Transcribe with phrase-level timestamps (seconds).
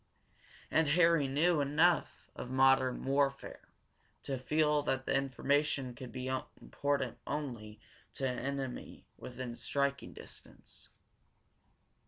[0.71, 3.69] And Harry knew enough of modern warfare
[4.23, 7.79] to feel that the information could be important only
[8.15, 10.89] to an enemy within striking distance.